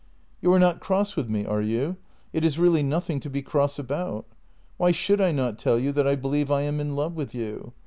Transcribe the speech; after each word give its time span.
"You 0.41 0.51
are 0.51 0.57
not 0.57 0.79
cross 0.79 1.15
with 1.15 1.29
me, 1.29 1.45
are 1.45 1.61
you? 1.61 1.95
It 2.33 2.43
is 2.43 2.57
really 2.57 2.81
nothing 2.81 3.19
to 3.19 3.29
be 3.29 3.43
cross 3.43 3.77
about. 3.77 4.25
Why 4.77 4.91
should 4.91 5.21
I 5.21 5.29
not 5.31 5.59
tell 5.59 5.77
you 5.79 5.91
that 5.91 6.07
I 6.07 6.15
believe 6.15 6.49
I 6.49 6.63
am 6.63 6.79
in 6.79 6.95
love 6.95 7.13
with 7.13 7.35
you 7.35 7.73